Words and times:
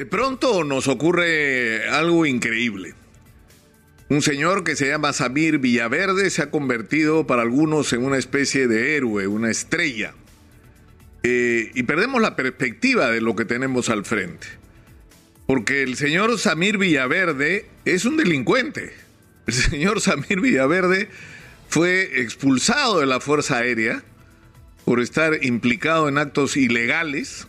De 0.00 0.06
pronto 0.06 0.64
nos 0.64 0.88
ocurre 0.88 1.86
algo 1.90 2.24
increíble. 2.24 2.94
Un 4.08 4.22
señor 4.22 4.64
que 4.64 4.74
se 4.74 4.88
llama 4.88 5.12
Samir 5.12 5.58
Villaverde 5.58 6.30
se 6.30 6.40
ha 6.40 6.50
convertido 6.50 7.26
para 7.26 7.42
algunos 7.42 7.92
en 7.92 8.02
una 8.06 8.16
especie 8.16 8.66
de 8.66 8.96
héroe, 8.96 9.26
una 9.26 9.50
estrella. 9.50 10.14
Eh, 11.22 11.70
y 11.74 11.82
perdemos 11.82 12.22
la 12.22 12.34
perspectiva 12.34 13.10
de 13.10 13.20
lo 13.20 13.36
que 13.36 13.44
tenemos 13.44 13.90
al 13.90 14.06
frente. 14.06 14.46
Porque 15.46 15.82
el 15.82 15.96
señor 15.96 16.38
Samir 16.38 16.78
Villaverde 16.78 17.66
es 17.84 18.06
un 18.06 18.16
delincuente. 18.16 18.94
El 19.46 19.52
señor 19.52 20.00
Samir 20.00 20.40
Villaverde 20.40 21.10
fue 21.68 22.22
expulsado 22.22 23.00
de 23.00 23.06
la 23.06 23.20
Fuerza 23.20 23.58
Aérea 23.58 24.02
por 24.86 25.00
estar 25.00 25.44
implicado 25.44 26.08
en 26.08 26.16
actos 26.16 26.56
ilegales 26.56 27.46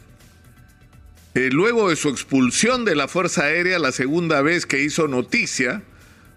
eh, 1.33 1.49
luego 1.51 1.89
de 1.89 1.95
su 1.95 2.09
expulsión 2.09 2.83
de 2.83 2.95
la 2.95 3.07
Fuerza 3.07 3.45
Aérea, 3.45 3.79
la 3.79 3.91
segunda 3.91 4.41
vez 4.41 4.65
que 4.65 4.83
hizo 4.83 5.07
noticia 5.07 5.83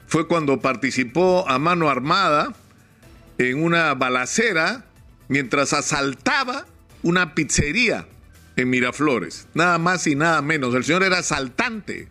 fue 0.07 0.29
cuando 0.29 0.61
participó 0.61 1.49
a 1.49 1.59
mano 1.59 1.89
armada 1.89 2.55
en 3.39 3.63
una 3.63 3.95
balacera 3.95 4.85
mientras 5.29 5.73
asaltaba 5.73 6.67
una 7.03 7.35
pizzería 7.35 8.07
en 8.57 8.71
Miraflores. 8.71 9.49
Nada 9.55 9.79
más 9.79 10.07
y 10.07 10.15
nada 10.15 10.41
menos. 10.43 10.75
El 10.75 10.85
señor 10.85 11.03
era 11.03 11.19
asaltante 11.19 12.09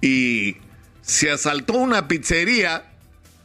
y 0.00 0.56
se 1.02 1.30
asaltó 1.30 1.74
una 1.74 2.08
pizzería, 2.08 2.90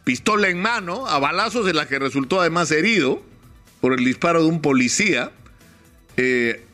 pistola 0.04 0.50
en 0.50 0.60
mano, 0.60 1.08
a 1.08 1.20
balazos 1.20 1.66
de 1.66 1.74
la 1.74 1.88
que 1.88 2.00
resultó 2.00 2.41
además 2.41 2.72
herido 2.72 3.24
por 3.82 3.94
el 3.94 4.04
disparo 4.04 4.41
de 4.41 4.50
un 4.50 4.62
policía. 4.62 5.32
Eh, 6.18 6.66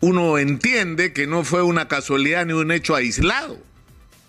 uno 0.00 0.38
entiende 0.38 1.12
que 1.12 1.26
no 1.26 1.44
fue 1.44 1.62
una 1.62 1.88
casualidad 1.88 2.46
ni 2.46 2.52
un 2.52 2.70
hecho 2.70 2.94
aislado. 2.94 3.58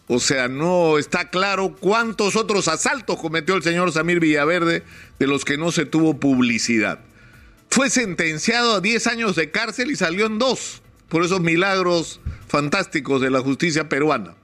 O 0.07 0.19
sea, 0.19 0.47
no 0.47 0.97
está 0.97 1.29
claro 1.29 1.75
cuántos 1.77 2.37
otros 2.37 2.69
asaltos 2.69 3.17
cometió 3.19 3.55
el 3.55 3.63
señor 3.63 3.91
Samir 3.91 4.21
Villaverde 4.21 4.83
de 5.19 5.27
los 5.27 5.43
que 5.43 5.57
no 5.57 5.71
se 5.71 5.85
tuvo 5.85 6.17
publicidad. 6.17 6.99
Fue 7.69 7.89
sentenciado 7.89 8.75
a 8.75 8.81
10 8.81 9.07
años 9.07 9.35
de 9.35 9.51
cárcel 9.51 9.91
y 9.91 9.97
salió 9.97 10.25
en 10.25 10.39
dos 10.39 10.81
por 11.09 11.23
esos 11.23 11.41
milagros 11.41 12.21
fantásticos 12.47 13.21
de 13.21 13.29
la 13.29 13.41
justicia 13.41 13.89
peruana. 13.89 14.35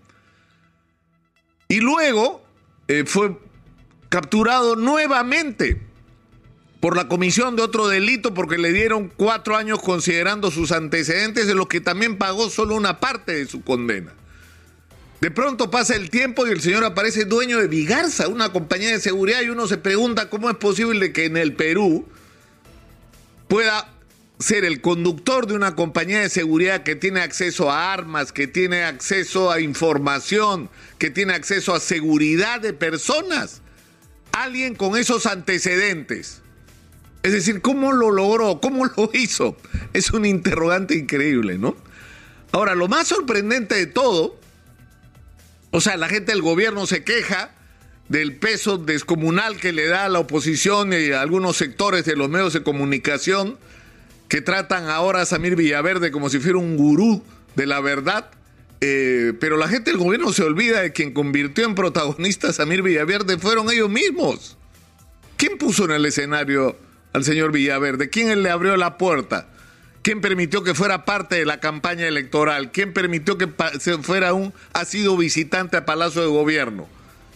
Y 1.69 1.79
luego 1.79 2.45
eh, 2.89 3.05
fue 3.05 3.37
capturado 4.09 4.75
nuevamente 4.75 5.81
por 6.83 6.97
la 6.97 7.07
comisión 7.07 7.55
de 7.55 7.61
otro 7.61 7.87
delito 7.87 8.33
porque 8.33 8.57
le 8.57 8.73
dieron 8.73 9.07
cuatro 9.07 9.55
años 9.55 9.81
considerando 9.81 10.51
sus 10.51 10.73
antecedentes 10.73 11.47
de 11.47 11.55
los 11.55 11.67
que 11.67 11.79
también 11.79 12.17
pagó 12.17 12.49
solo 12.49 12.75
una 12.75 12.99
parte 12.99 13.33
de 13.33 13.45
su 13.45 13.63
condena. 13.63 14.11
De 15.21 15.31
pronto 15.31 15.71
pasa 15.71 15.95
el 15.95 16.09
tiempo 16.09 16.45
y 16.45 16.51
el 16.51 16.59
señor 16.59 16.83
aparece 16.83 17.23
dueño 17.23 17.57
de 17.59 17.69
Vigarza, 17.69 18.27
una 18.27 18.51
compañía 18.51 18.91
de 18.91 18.99
seguridad, 18.99 19.41
y 19.43 19.49
uno 19.49 19.65
se 19.67 19.77
pregunta 19.77 20.29
cómo 20.29 20.49
es 20.49 20.57
posible 20.57 21.13
que 21.13 21.23
en 21.23 21.37
el 21.37 21.53
Perú 21.53 22.05
pueda 23.47 23.89
ser 24.39 24.65
el 24.65 24.81
conductor 24.81 25.47
de 25.47 25.53
una 25.53 25.75
compañía 25.75 26.19
de 26.19 26.29
seguridad 26.29 26.83
que 26.83 26.97
tiene 26.97 27.21
acceso 27.21 27.71
a 27.71 27.93
armas, 27.93 28.33
que 28.33 28.47
tiene 28.47 28.83
acceso 28.83 29.53
a 29.53 29.61
información, 29.61 30.69
que 30.97 31.09
tiene 31.09 31.31
acceso 31.31 31.73
a 31.73 31.79
seguridad 31.79 32.59
de 32.59 32.73
personas. 32.73 33.61
Alguien 34.33 34.75
con 34.75 34.97
esos 34.97 35.27
antecedentes 35.27 36.42
es 37.23 37.31
decir, 37.31 37.61
¿cómo 37.61 37.93
lo 37.93 38.11
logró? 38.11 38.59
¿Cómo 38.61 38.85
lo 38.85 39.09
hizo? 39.13 39.57
Es 39.93 40.11
un 40.11 40.25
interrogante 40.25 40.95
increíble, 40.95 41.57
¿no? 41.57 41.75
Ahora, 42.51 42.75
lo 42.75 42.87
más 42.87 43.07
sorprendente 43.07 43.75
de 43.75 43.87
todo, 43.87 44.37
o 45.71 45.81
sea, 45.81 45.97
la 45.97 46.09
gente 46.09 46.33
del 46.33 46.41
gobierno 46.41 46.85
se 46.85 47.03
queja 47.03 47.51
del 48.09 48.35
peso 48.35 48.77
descomunal 48.77 49.57
que 49.57 49.71
le 49.71 49.87
da 49.87 50.05
a 50.05 50.09
la 50.09 50.19
oposición 50.19 50.93
y 50.93 51.11
a 51.11 51.21
algunos 51.21 51.57
sectores 51.57 52.05
de 52.05 52.15
los 52.15 52.29
medios 52.29 52.53
de 52.53 52.61
comunicación 52.61 53.57
que 54.27 54.41
tratan 54.41 54.89
ahora 54.89 55.21
a 55.21 55.25
Samir 55.25 55.55
Villaverde 55.55 56.11
como 56.11 56.29
si 56.29 56.39
fuera 56.39 56.57
un 56.57 56.77
gurú 56.77 57.23
de 57.55 57.65
la 57.65 57.79
verdad. 57.79 58.29
Eh, 58.81 59.33
pero 59.39 59.55
la 59.55 59.69
gente 59.69 59.91
del 59.91 59.99
gobierno 59.99 60.33
se 60.33 60.43
olvida 60.43 60.81
de 60.81 60.91
quien 60.91 61.13
convirtió 61.13 61.65
en 61.65 61.73
protagonista 61.73 62.49
a 62.49 62.53
Samir 62.53 62.81
Villaverde 62.81 63.37
fueron 63.37 63.71
ellos 63.71 63.89
mismos. 63.89 64.57
¿Quién 65.37 65.57
puso 65.57 65.85
en 65.85 65.91
el 65.91 66.05
escenario 66.05 66.75
al 67.13 67.23
señor 67.23 67.51
Villaverde? 67.51 68.09
¿Quién 68.09 68.43
le 68.43 68.49
abrió 68.49 68.75
la 68.75 68.97
puerta? 68.97 69.47
¿Quién 70.01 70.19
permitió 70.19 70.63
que 70.63 70.73
fuera 70.73 71.05
parte 71.05 71.35
de 71.35 71.45
la 71.45 71.59
campaña 71.59 72.07
electoral? 72.07 72.71
¿Quién 72.71 72.91
permitió 72.91 73.37
que 73.37 73.47
fuera 74.01 74.33
un 74.33 74.53
ha 74.73 74.83
sido 74.83 75.15
visitante 75.15 75.77
a 75.77 75.85
Palacio 75.85 76.21
de 76.21 76.27
Gobierno? 76.27 76.89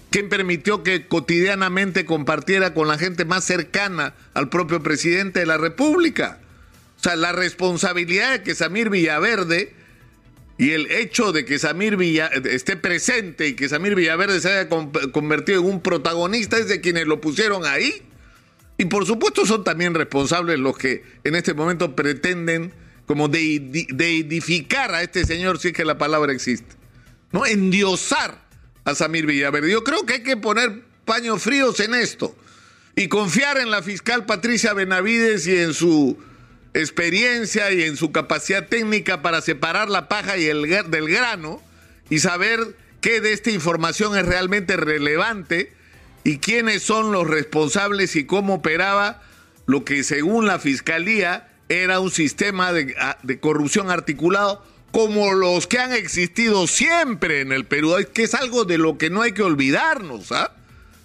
¿Quién 0.09 0.29
permitió 0.29 0.83
que 0.83 1.07
cotidianamente 1.07 2.05
compartiera 2.05 2.73
con 2.73 2.87
la 2.87 2.97
gente 2.97 3.23
más 3.23 3.43
cercana 3.43 4.15
al 4.33 4.49
propio 4.49 4.83
presidente 4.83 5.39
de 5.39 5.45
la 5.45 5.57
República? 5.57 6.39
O 6.99 7.03
sea, 7.03 7.15
la 7.15 7.31
responsabilidad 7.31 8.31
de 8.31 8.43
que 8.43 8.55
Samir 8.55 8.89
Villaverde 8.89 9.73
y 10.57 10.71
el 10.71 10.91
hecho 10.91 11.31
de 11.31 11.45
que 11.45 11.59
Samir 11.59 11.97
Villa, 11.97 12.27
esté 12.27 12.77
presente 12.77 13.47
y 13.47 13.53
que 13.53 13.69
Samir 13.69 13.95
Villaverde 13.95 14.41
se 14.41 14.49
haya 14.49 14.69
convertido 14.69 15.61
en 15.61 15.67
un 15.67 15.81
protagonista 15.81 16.57
es 16.57 16.67
de 16.67 16.81
quienes 16.81 17.05
lo 17.05 17.21
pusieron 17.21 17.65
ahí. 17.65 18.01
Y 18.77 18.85
por 18.85 19.05
supuesto 19.05 19.45
son 19.45 19.63
también 19.63 19.93
responsables 19.93 20.59
los 20.59 20.77
que 20.77 21.03
en 21.23 21.35
este 21.35 21.53
momento 21.53 21.95
pretenden 21.95 22.73
como 23.05 23.27
deidificar 23.29 24.93
a 24.93 25.01
este 25.01 25.25
señor, 25.25 25.59
si 25.59 25.69
es 25.69 25.73
que 25.73 25.85
la 25.85 25.97
palabra 25.97 26.33
existe. 26.33 26.75
¿No? 27.31 27.45
Endiosar 27.45 28.45
a 28.83 28.95
Samir 28.95 29.25
Villaverde. 29.25 29.71
Yo 29.71 29.83
creo 29.83 30.05
que 30.05 30.15
hay 30.15 30.23
que 30.23 30.37
poner 30.37 30.83
paños 31.05 31.41
fríos 31.41 31.79
en 31.79 31.95
esto 31.95 32.35
y 32.95 33.07
confiar 33.07 33.57
en 33.57 33.71
la 33.71 33.81
fiscal 33.81 34.25
Patricia 34.25 34.73
Benavides 34.73 35.47
y 35.47 35.57
en 35.57 35.73
su 35.73 36.17
experiencia 36.73 37.71
y 37.71 37.83
en 37.83 37.97
su 37.97 38.11
capacidad 38.11 38.67
técnica 38.67 39.21
para 39.21 39.41
separar 39.41 39.89
la 39.89 40.07
paja 40.07 40.37
y 40.37 40.45
el 40.45 40.63
del 40.63 41.09
grano 41.09 41.61
y 42.09 42.19
saber 42.19 42.75
qué 43.01 43.21
de 43.21 43.33
esta 43.33 43.51
información 43.51 44.17
es 44.17 44.25
realmente 44.25 44.77
relevante 44.77 45.73
y 46.27 46.39
quiénes 46.39 46.83
son 46.83 47.13
los 47.13 47.25
responsables 47.25 48.17
y 48.17 48.25
cómo 48.25 48.55
operaba 48.55 49.21
lo 49.65 49.85
que 49.85 50.03
según 50.03 50.45
la 50.45 50.59
fiscalía 50.59 51.47
era 51.69 52.01
un 52.01 52.11
sistema 52.11 52.73
de, 52.73 53.39
corrupción 53.39 53.89
articulado 53.89 54.61
como 54.91 55.31
los 55.31 55.67
que 55.67 55.79
han 55.79 55.93
existido 55.93 56.67
siempre 56.67 57.39
en 57.39 57.53
el 57.53 57.63
Perú, 57.63 57.95
que 58.13 58.23
es 58.23 58.33
algo 58.33 58.65
de 58.65 58.77
lo 58.77 58.97
que 58.97 59.09
no 59.09 59.21
hay 59.21 59.31
que 59.31 59.41
olvidarnos, 59.41 60.33
¿ah? 60.33 60.51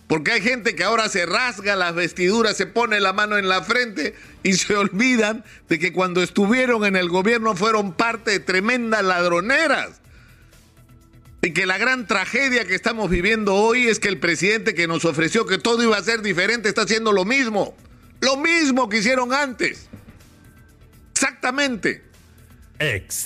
Porque 0.08 0.32
hay 0.32 0.40
gente 0.40 0.74
que 0.74 0.82
ahora 0.82 1.08
se 1.08 1.24
rasga 1.24 1.76
las 1.76 1.94
vestiduras, 1.94 2.56
se 2.56 2.66
pone 2.66 2.98
la 2.98 3.12
mano 3.12 3.38
en 3.38 3.48
la 3.48 3.62
frente 3.62 4.16
y 4.42 4.54
se 4.54 4.74
olvidan 4.74 5.44
de 5.68 5.78
que 5.78 5.92
cuando 5.92 6.20
estuvieron 6.20 6.84
en 6.84 6.96
el 6.96 7.08
gobierno 7.08 7.54
fueron 7.54 7.92
parte 7.92 8.32
de 8.32 8.40
tremendas 8.40 9.04
ladroneras. 9.04 10.01
Y 11.44 11.52
que 11.52 11.66
la 11.66 11.76
gran 11.76 12.06
tragedia 12.06 12.64
que 12.64 12.76
estamos 12.76 13.10
viviendo 13.10 13.56
hoy 13.56 13.88
es 13.88 13.98
que 13.98 14.08
el 14.08 14.18
presidente 14.18 14.74
que 14.74 14.86
nos 14.86 15.04
ofreció 15.04 15.44
que 15.44 15.58
todo 15.58 15.82
iba 15.82 15.96
a 15.96 16.02
ser 16.02 16.22
diferente 16.22 16.68
está 16.68 16.82
haciendo 16.82 17.10
lo 17.10 17.24
mismo. 17.24 17.76
Lo 18.20 18.36
mismo 18.36 18.88
que 18.88 18.98
hicieron 18.98 19.34
antes. 19.34 19.88
Exactamente. 21.10 22.04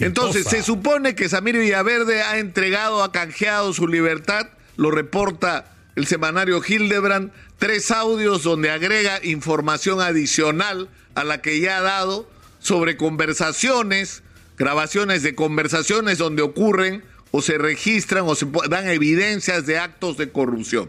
Entonces, 0.00 0.46
se 0.46 0.62
supone 0.62 1.14
que 1.14 1.28
Samir 1.28 1.58
Villaverde 1.58 2.22
ha 2.22 2.38
entregado, 2.38 3.02
ha 3.02 3.12
canjeado 3.12 3.74
su 3.74 3.86
libertad, 3.86 4.48
lo 4.76 4.90
reporta 4.90 5.74
el 5.94 6.06
semanario 6.06 6.62
Hildebrand, 6.66 7.32
tres 7.58 7.90
audios 7.90 8.42
donde 8.42 8.70
agrega 8.70 9.20
información 9.24 10.00
adicional 10.00 10.88
a 11.14 11.24
la 11.24 11.42
que 11.42 11.60
ya 11.60 11.78
ha 11.78 11.82
dado 11.82 12.30
sobre 12.60 12.96
conversaciones, 12.96 14.22
grabaciones 14.56 15.22
de 15.22 15.34
conversaciones 15.34 16.16
donde 16.16 16.40
ocurren 16.40 17.02
o 17.36 17.42
se 17.42 17.58
registran 17.58 18.24
o 18.26 18.34
se 18.34 18.46
dan 18.70 18.88
evidencias 18.88 19.66
de 19.66 19.78
actos 19.78 20.16
de 20.16 20.32
corrupción. 20.32 20.88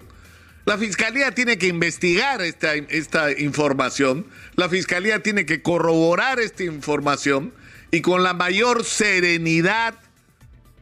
La 0.63 0.77
fiscalía 0.77 1.31
tiene 1.31 1.57
que 1.57 1.67
investigar 1.67 2.41
esta, 2.41 2.73
esta 2.75 3.31
información, 3.37 4.25
la 4.55 4.69
fiscalía 4.69 5.21
tiene 5.21 5.45
que 5.45 5.61
corroborar 5.61 6.39
esta 6.39 6.63
información 6.63 7.53
y 7.91 7.99
con 7.99 8.23
la 8.23 8.33
mayor 8.33 8.85
serenidad 8.85 9.95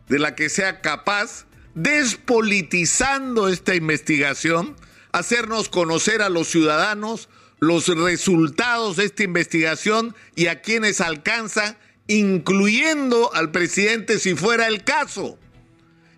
de 0.08 0.20
la 0.20 0.36
que 0.36 0.50
sea 0.50 0.82
capaz, 0.82 1.46
despolitizando 1.74 3.48
esta 3.48 3.74
investigación, 3.74 4.76
hacernos 5.12 5.70
conocer 5.70 6.22
a 6.22 6.30
los 6.30 6.48
ciudadanos 6.48 7.28
los 7.60 7.88
resultados 7.88 8.98
de 8.98 9.06
esta 9.06 9.24
investigación 9.24 10.16
y 10.36 10.48
a 10.48 10.62
quienes 10.62 11.02
alcanza, 11.02 11.78
incluyendo 12.08 13.34
al 13.34 13.50
presidente 13.52 14.20
si 14.20 14.36
fuera 14.36 14.68
el 14.68 14.84
caso. 14.84 15.40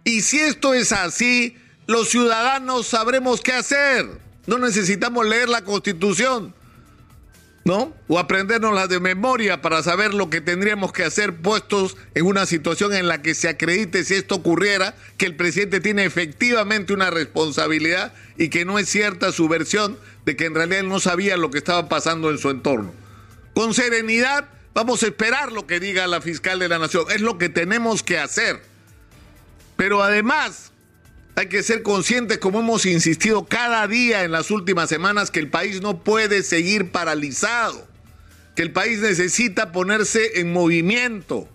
Y 0.07 0.21
si 0.21 0.39
esto 0.39 0.73
es 0.73 0.93
así, 0.93 1.57
los 1.85 2.07
ciudadanos 2.07 2.87
sabremos 2.87 3.41
qué 3.41 3.51
hacer. 3.51 4.07
No 4.45 4.57
necesitamos 4.57 5.25
leer 5.25 5.49
la 5.49 5.65
constitución. 5.65 6.55
¿no? 7.65 7.93
O 8.07 8.17
aprendernos 8.17 8.87
de 8.87 9.01
memoria 9.01 9.61
para 9.61 9.83
saber 9.83 10.13
lo 10.13 10.29
que 10.29 10.39
tendríamos 10.39 10.93
que 10.93 11.03
hacer 11.03 11.35
puestos 11.35 11.97
en 12.15 12.25
una 12.25 12.45
situación 12.45 12.93
en 12.93 13.09
la 13.09 13.21
que 13.21 13.35
se 13.35 13.49
acredite 13.49 14.05
si 14.05 14.13
esto 14.13 14.35
ocurriera, 14.35 14.95
que 15.17 15.25
el 15.25 15.35
presidente 15.35 15.81
tiene 15.81 16.05
efectivamente 16.05 16.93
una 16.93 17.09
responsabilidad 17.09 18.13
y 18.37 18.47
que 18.47 18.63
no 18.63 18.79
es 18.79 18.87
cierta 18.87 19.33
su 19.33 19.49
versión 19.49 19.99
de 20.23 20.37
que 20.37 20.45
en 20.45 20.55
realidad 20.55 20.79
él 20.79 20.87
no 20.87 21.01
sabía 21.01 21.35
lo 21.35 21.51
que 21.51 21.57
estaba 21.57 21.89
pasando 21.89 22.31
en 22.31 22.37
su 22.37 22.49
entorno. 22.49 22.93
Con 23.53 23.73
serenidad 23.73 24.47
vamos 24.73 25.03
a 25.03 25.07
esperar 25.07 25.51
lo 25.51 25.67
que 25.67 25.81
diga 25.81 26.07
la 26.07 26.21
fiscal 26.21 26.59
de 26.59 26.69
la 26.69 26.79
nación, 26.79 27.07
es 27.09 27.19
lo 27.19 27.37
que 27.37 27.49
tenemos 27.49 28.03
que 28.03 28.17
hacer. 28.17 28.76
Pero 29.77 30.03
además, 30.03 30.73
hay 31.35 31.47
que 31.47 31.61
ser 31.61 31.83
conscientes, 31.83 32.39
como 32.39 32.59
hemos 32.59 32.87
insistido 32.87 33.45
cada 33.45 33.87
día 33.87 34.23
en 34.23 34.31
las 34.31 34.49
últimas 34.49 34.89
semanas, 34.89 35.29
que 35.29 35.39
el 35.39 35.49
país 35.49 35.81
no 35.81 36.03
puede 36.03 36.41
seguir 36.41 36.91
paralizado, 36.91 37.87
que 38.55 38.63
el 38.63 38.71
país 38.71 38.99
necesita 38.99 39.71
ponerse 39.71 40.39
en 40.39 40.51
movimiento, 40.51 41.47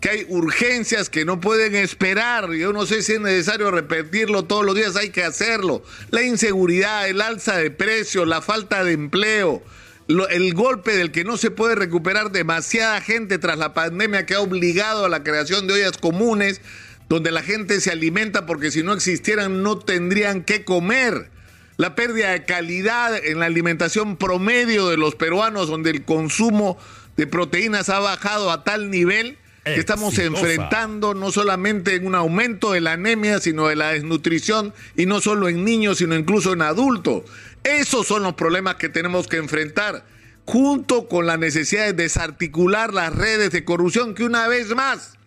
que 0.00 0.10
hay 0.10 0.26
urgencias 0.28 1.08
que 1.08 1.24
no 1.24 1.40
pueden 1.40 1.76
esperar. 1.76 2.50
Yo 2.52 2.72
no 2.72 2.84
sé 2.84 3.00
si 3.02 3.12
es 3.12 3.20
necesario 3.20 3.70
repetirlo 3.70 4.44
todos 4.44 4.64
los 4.64 4.74
días, 4.74 4.96
hay 4.96 5.10
que 5.10 5.22
hacerlo. 5.22 5.84
La 6.10 6.22
inseguridad, 6.22 7.08
el 7.08 7.20
alza 7.20 7.56
de 7.56 7.70
precios, 7.70 8.26
la 8.26 8.42
falta 8.42 8.82
de 8.82 8.92
empleo, 8.92 9.62
el 10.08 10.54
golpe 10.54 10.96
del 10.96 11.12
que 11.12 11.22
no 11.22 11.36
se 11.36 11.52
puede 11.52 11.76
recuperar 11.76 12.32
demasiada 12.32 13.00
gente 13.00 13.38
tras 13.38 13.58
la 13.58 13.72
pandemia 13.72 14.26
que 14.26 14.34
ha 14.34 14.40
obligado 14.40 15.04
a 15.04 15.08
la 15.08 15.22
creación 15.22 15.68
de 15.68 15.74
ollas 15.74 15.98
comunes 15.98 16.60
donde 17.08 17.30
la 17.30 17.42
gente 17.42 17.80
se 17.80 17.90
alimenta 17.90 18.46
porque 18.46 18.70
si 18.70 18.82
no 18.82 18.92
existieran 18.92 19.62
no 19.62 19.78
tendrían 19.78 20.44
que 20.44 20.64
comer. 20.64 21.30
La 21.76 21.94
pérdida 21.94 22.32
de 22.32 22.44
calidad 22.44 23.16
en 23.24 23.38
la 23.38 23.46
alimentación 23.46 24.16
promedio 24.16 24.88
de 24.88 24.96
los 24.96 25.14
peruanos, 25.14 25.68
donde 25.68 25.90
el 25.90 26.04
consumo 26.04 26.76
de 27.16 27.26
proteínas 27.26 27.88
ha 27.88 28.00
bajado 28.00 28.50
a 28.50 28.64
tal 28.64 28.90
nivel 28.90 29.38
que 29.64 29.78
estamos 29.78 30.18
enfrentando 30.18 31.14
no 31.14 31.30
solamente 31.30 31.94
en 31.94 32.06
un 32.06 32.14
aumento 32.14 32.72
de 32.72 32.80
la 32.80 32.92
anemia, 32.92 33.38
sino 33.38 33.68
de 33.68 33.76
la 33.76 33.90
desnutrición, 33.90 34.72
y 34.96 35.04
no 35.06 35.20
solo 35.20 35.48
en 35.48 35.64
niños, 35.64 35.98
sino 35.98 36.16
incluso 36.16 36.54
en 36.54 36.62
adultos. 36.62 37.24
Esos 37.64 38.06
son 38.06 38.22
los 38.22 38.34
problemas 38.34 38.76
que 38.76 38.88
tenemos 38.88 39.28
que 39.28 39.36
enfrentar, 39.36 40.06
junto 40.46 41.06
con 41.06 41.26
la 41.26 41.36
necesidad 41.36 41.84
de 41.84 41.92
desarticular 41.92 42.94
las 42.94 43.14
redes 43.14 43.50
de 43.50 43.64
corrupción 43.64 44.14
que 44.14 44.24
una 44.24 44.48
vez 44.48 44.74
más 44.74 45.17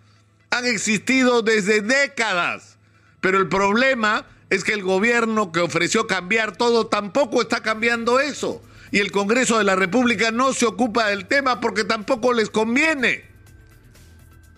han 0.51 0.65
existido 0.65 1.41
desde 1.41 1.81
décadas. 1.81 2.77
Pero 3.19 3.39
el 3.39 3.47
problema 3.47 4.27
es 4.49 4.63
que 4.63 4.73
el 4.73 4.83
gobierno 4.83 5.51
que 5.51 5.61
ofreció 5.61 6.07
cambiar 6.07 6.55
todo 6.57 6.87
tampoco 6.87 7.41
está 7.41 7.63
cambiando 7.63 8.19
eso. 8.19 8.61
Y 8.91 8.99
el 8.99 9.11
Congreso 9.11 9.57
de 9.57 9.63
la 9.63 9.75
República 9.75 10.31
no 10.31 10.53
se 10.53 10.65
ocupa 10.65 11.07
del 11.07 11.25
tema 11.25 11.61
porque 11.61 11.85
tampoco 11.85 12.33
les 12.33 12.49
conviene. 12.49 13.23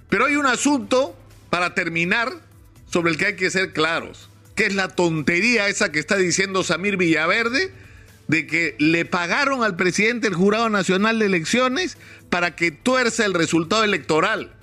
Pero 0.09 0.25
hay 0.25 0.35
un 0.35 0.47
asunto, 0.47 1.15
para 1.49 1.75
terminar, 1.75 2.33
sobre 2.89 3.11
el 3.11 3.17
que 3.17 3.27
hay 3.27 3.35
que 3.35 3.51
ser 3.51 3.73
claros, 3.73 4.29
que 4.55 4.65
es 4.65 4.73
la 4.73 4.87
tontería 4.87 5.67
esa 5.67 5.91
que 5.91 5.99
está 5.99 6.17
diciendo 6.17 6.63
Samir 6.63 6.97
Villaverde, 6.97 7.71
de 8.27 8.47
que 8.47 8.75
le 8.79 9.05
pagaron 9.05 9.63
al 9.63 9.75
presidente 9.75 10.27
el 10.27 10.33
Jurado 10.33 10.69
Nacional 10.69 11.19
de 11.19 11.27
Elecciones 11.27 11.97
para 12.29 12.55
que 12.55 12.71
tuerza 12.71 13.25
el 13.25 13.33
resultado 13.35 13.83
electoral. 13.83 14.53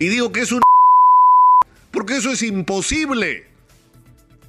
Y 0.00 0.08
digo 0.08 0.32
que 0.32 0.40
es 0.40 0.50
un 0.50 0.62
porque 1.90 2.16
eso 2.16 2.30
es 2.30 2.42
imposible. 2.42 3.46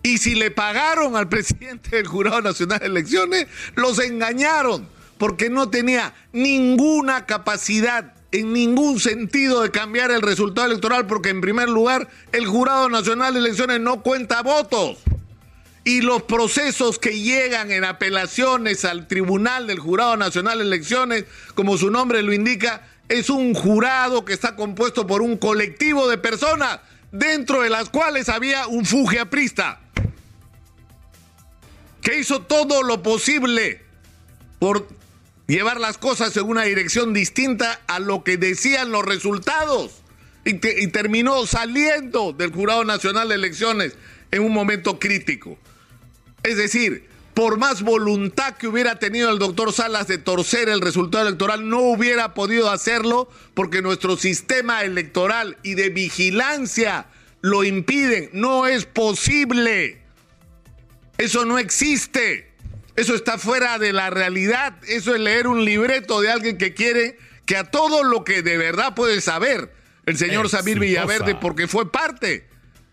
Y 0.03 0.17
si 0.17 0.35
le 0.35 0.51
pagaron 0.51 1.15
al 1.15 1.29
presidente 1.29 1.95
del 1.95 2.07
Jurado 2.07 2.41
Nacional 2.41 2.79
de 2.79 2.87
Elecciones, 2.87 3.47
los 3.75 3.99
engañaron, 3.99 4.87
porque 5.17 5.49
no 5.49 5.69
tenía 5.69 6.13
ninguna 6.33 7.25
capacidad 7.25 8.13
en 8.31 8.53
ningún 8.53 8.99
sentido 8.99 9.61
de 9.61 9.71
cambiar 9.71 10.09
el 10.11 10.21
resultado 10.21 10.67
electoral, 10.67 11.05
porque 11.05 11.29
en 11.29 11.41
primer 11.41 11.69
lugar 11.69 12.07
el 12.31 12.47
Jurado 12.47 12.89
Nacional 12.89 13.33
de 13.33 13.41
Elecciones 13.41 13.79
no 13.81 14.01
cuenta 14.01 14.41
votos. 14.41 14.97
Y 15.83 16.01
los 16.01 16.23
procesos 16.23 16.99
que 16.99 17.19
llegan 17.19 17.71
en 17.71 17.83
apelaciones 17.83 18.85
al 18.85 19.07
Tribunal 19.07 19.65
del 19.67 19.79
Jurado 19.79 20.15
Nacional 20.15 20.59
de 20.59 20.63
Elecciones, 20.63 21.25
como 21.55 21.77
su 21.77 21.89
nombre 21.89 22.21
lo 22.21 22.33
indica, 22.33 22.87
es 23.09 23.29
un 23.29 23.53
jurado 23.53 24.23
que 24.23 24.33
está 24.33 24.55
compuesto 24.55 25.05
por 25.05 25.21
un 25.21 25.37
colectivo 25.37 26.07
de 26.07 26.17
personas 26.17 26.79
dentro 27.11 27.61
de 27.61 27.69
las 27.69 27.89
cuales 27.89 28.29
había 28.29 28.67
un 28.67 28.85
fugiaprista 28.85 29.79
que 32.01 32.19
hizo 32.19 32.41
todo 32.41 32.83
lo 32.83 33.03
posible 33.03 33.81
por 34.59 34.87
llevar 35.47 35.79
las 35.79 35.97
cosas 35.97 36.35
en 36.37 36.43
una 36.43 36.63
dirección 36.63 37.13
distinta 37.13 37.81
a 37.87 37.99
lo 37.99 38.23
que 38.23 38.37
decían 38.37 38.91
los 38.91 39.05
resultados 39.05 40.01
y 40.43 40.55
terminó 40.55 41.45
saliendo 41.45 42.33
del 42.33 42.51
Jurado 42.51 42.83
Nacional 42.83 43.29
de 43.29 43.35
Elecciones 43.35 43.95
en 44.31 44.43
un 44.43 44.53
momento 44.53 44.97
crítico. 44.97 45.59
Es 46.41 46.57
decir, 46.57 47.10
por 47.41 47.57
más 47.57 47.81
voluntad 47.81 48.55
que 48.55 48.67
hubiera 48.67 48.99
tenido 48.99 49.31
el 49.31 49.39
doctor 49.39 49.73
Salas 49.73 50.05
de 50.05 50.19
torcer 50.19 50.69
el 50.69 50.79
resultado 50.79 51.25
electoral, 51.27 51.67
no 51.67 51.79
hubiera 51.79 52.35
podido 52.35 52.69
hacerlo 52.69 53.27
porque 53.55 53.81
nuestro 53.81 54.15
sistema 54.15 54.83
electoral 54.83 55.57
y 55.63 55.73
de 55.73 55.89
vigilancia 55.89 57.07
lo 57.41 57.63
impiden. 57.63 58.29
No 58.31 58.67
es 58.67 58.85
posible. 58.85 60.03
Eso 61.17 61.43
no 61.45 61.57
existe. 61.57 62.53
Eso 62.95 63.15
está 63.15 63.39
fuera 63.39 63.79
de 63.79 63.91
la 63.91 64.11
realidad. 64.11 64.77
Eso 64.87 65.15
es 65.15 65.19
leer 65.19 65.47
un 65.47 65.65
libreto 65.65 66.21
de 66.21 66.29
alguien 66.29 66.59
que 66.59 66.75
quiere 66.75 67.17
que 67.47 67.57
a 67.57 67.71
todo 67.71 68.03
lo 68.03 68.23
que 68.23 68.43
de 68.43 68.59
verdad 68.59 68.93
puede 68.93 69.19
saber 69.19 69.73
el 70.05 70.15
señor 70.15 70.47
Samir 70.47 70.77
Villaverde, 70.77 71.33
porque 71.33 71.67
fue 71.67 71.91
parte, 71.91 72.47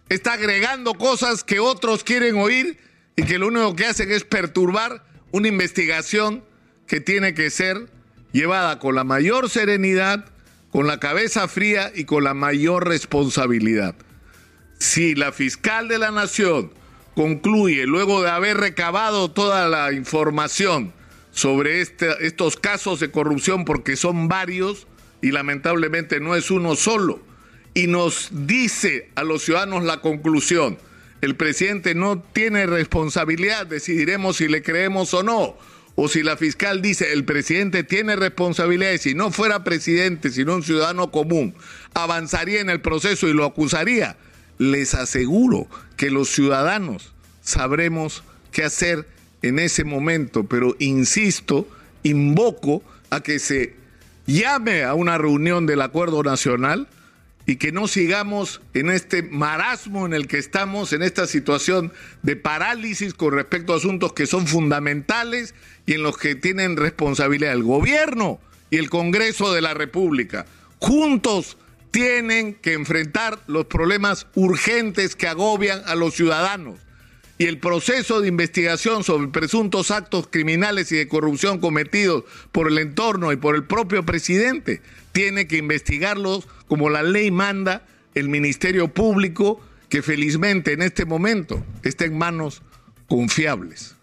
está 0.08 0.32
agregando 0.32 0.94
cosas 0.94 1.44
que 1.44 1.60
otros 1.60 2.02
quieren 2.02 2.38
oír 2.38 2.87
y 3.18 3.24
que 3.24 3.36
lo 3.36 3.48
único 3.48 3.74
que 3.74 3.84
hacen 3.84 4.12
es 4.12 4.22
perturbar 4.22 5.02
una 5.32 5.48
investigación 5.48 6.44
que 6.86 7.00
tiene 7.00 7.34
que 7.34 7.50
ser 7.50 7.90
llevada 8.30 8.78
con 8.78 8.94
la 8.94 9.02
mayor 9.02 9.50
serenidad, 9.50 10.26
con 10.70 10.86
la 10.86 11.00
cabeza 11.00 11.48
fría 11.48 11.90
y 11.92 12.04
con 12.04 12.22
la 12.22 12.32
mayor 12.32 12.86
responsabilidad. 12.86 13.96
Si 14.78 15.16
la 15.16 15.32
fiscal 15.32 15.88
de 15.88 15.98
la 15.98 16.12
nación 16.12 16.72
concluye, 17.16 17.86
luego 17.86 18.22
de 18.22 18.30
haber 18.30 18.56
recabado 18.56 19.32
toda 19.32 19.68
la 19.68 19.92
información 19.92 20.92
sobre 21.32 21.80
este, 21.80 22.24
estos 22.24 22.54
casos 22.54 23.00
de 23.00 23.10
corrupción, 23.10 23.64
porque 23.64 23.96
son 23.96 24.28
varios 24.28 24.86
y 25.20 25.32
lamentablemente 25.32 26.20
no 26.20 26.36
es 26.36 26.52
uno 26.52 26.76
solo, 26.76 27.20
y 27.74 27.88
nos 27.88 28.28
dice 28.30 29.10
a 29.16 29.24
los 29.24 29.42
ciudadanos 29.42 29.82
la 29.82 30.00
conclusión, 30.02 30.78
el 31.20 31.34
presidente 31.36 31.94
no 31.94 32.20
tiene 32.20 32.66
responsabilidad, 32.66 33.66
decidiremos 33.66 34.36
si 34.36 34.48
le 34.48 34.62
creemos 34.62 35.12
o 35.14 35.22
no. 35.22 35.56
O 36.00 36.06
si 36.06 36.22
la 36.22 36.36
fiscal 36.36 36.80
dice 36.80 37.12
el 37.12 37.24
presidente 37.24 37.82
tiene 37.82 38.14
responsabilidad 38.14 38.92
y 38.92 38.98
si 38.98 39.14
no 39.14 39.32
fuera 39.32 39.64
presidente, 39.64 40.30
sino 40.30 40.54
un 40.54 40.62
ciudadano 40.62 41.10
común, 41.10 41.56
avanzaría 41.92 42.60
en 42.60 42.70
el 42.70 42.80
proceso 42.80 43.26
y 43.26 43.32
lo 43.32 43.44
acusaría, 43.44 44.16
les 44.58 44.94
aseguro 44.94 45.66
que 45.96 46.12
los 46.12 46.28
ciudadanos 46.28 47.12
sabremos 47.42 48.22
qué 48.52 48.62
hacer 48.62 49.08
en 49.42 49.58
ese 49.58 49.82
momento. 49.82 50.44
Pero 50.44 50.76
insisto, 50.78 51.68
invoco 52.04 52.84
a 53.10 53.20
que 53.20 53.40
se 53.40 53.74
llame 54.26 54.84
a 54.84 54.94
una 54.94 55.18
reunión 55.18 55.66
del 55.66 55.82
Acuerdo 55.82 56.22
Nacional 56.22 56.86
y 57.48 57.56
que 57.56 57.72
no 57.72 57.88
sigamos 57.88 58.60
en 58.74 58.90
este 58.90 59.22
marasmo 59.22 60.04
en 60.04 60.12
el 60.12 60.28
que 60.28 60.36
estamos, 60.36 60.92
en 60.92 61.00
esta 61.00 61.26
situación 61.26 61.94
de 62.22 62.36
parálisis 62.36 63.14
con 63.14 63.32
respecto 63.32 63.72
a 63.72 63.78
asuntos 63.78 64.12
que 64.12 64.26
son 64.26 64.46
fundamentales 64.46 65.54
y 65.86 65.94
en 65.94 66.02
los 66.02 66.18
que 66.18 66.34
tienen 66.34 66.76
responsabilidad 66.76 67.54
el 67.54 67.62
gobierno 67.62 68.38
y 68.68 68.76
el 68.76 68.90
Congreso 68.90 69.50
de 69.54 69.62
la 69.62 69.72
República. 69.72 70.44
Juntos 70.78 71.56
tienen 71.90 72.52
que 72.52 72.74
enfrentar 72.74 73.38
los 73.46 73.64
problemas 73.64 74.26
urgentes 74.34 75.16
que 75.16 75.26
agobian 75.26 75.80
a 75.86 75.94
los 75.94 76.12
ciudadanos. 76.12 76.78
Y 77.38 77.46
el 77.46 77.58
proceso 77.58 78.20
de 78.20 78.28
investigación 78.28 79.04
sobre 79.04 79.28
presuntos 79.28 79.92
actos 79.92 80.26
criminales 80.28 80.90
y 80.90 80.96
de 80.96 81.06
corrupción 81.06 81.60
cometidos 81.60 82.24
por 82.50 82.66
el 82.66 82.78
entorno 82.78 83.32
y 83.32 83.36
por 83.36 83.54
el 83.54 83.64
propio 83.64 84.04
presidente 84.04 84.82
tiene 85.12 85.46
que 85.46 85.56
investigarlos 85.56 86.48
como 86.66 86.90
la 86.90 87.04
ley 87.04 87.30
manda 87.30 87.86
el 88.14 88.28
Ministerio 88.28 88.88
Público, 88.88 89.60
que 89.88 90.02
felizmente 90.02 90.72
en 90.72 90.82
este 90.82 91.04
momento 91.04 91.64
está 91.84 92.04
en 92.04 92.18
manos 92.18 92.62
confiables. 93.06 93.97